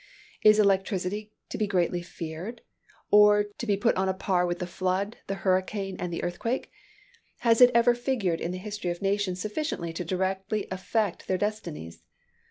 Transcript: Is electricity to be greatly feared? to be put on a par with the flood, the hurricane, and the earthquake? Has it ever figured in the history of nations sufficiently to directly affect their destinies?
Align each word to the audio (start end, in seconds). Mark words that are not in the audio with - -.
Is 0.41 0.57
electricity 0.57 1.31
to 1.49 1.59
be 1.59 1.67
greatly 1.67 2.01
feared? 2.01 2.63
to 3.11 3.67
be 3.67 3.77
put 3.77 3.95
on 3.95 4.09
a 4.09 4.15
par 4.15 4.47
with 4.47 4.57
the 4.57 4.65
flood, 4.65 5.17
the 5.27 5.35
hurricane, 5.45 5.95
and 5.99 6.11
the 6.11 6.23
earthquake? 6.23 6.71
Has 7.41 7.61
it 7.61 7.69
ever 7.75 7.93
figured 7.93 8.41
in 8.41 8.49
the 8.49 8.57
history 8.57 8.89
of 8.89 9.03
nations 9.03 9.39
sufficiently 9.39 9.93
to 9.93 10.03
directly 10.03 10.65
affect 10.71 11.27
their 11.27 11.37
destinies? 11.37 12.01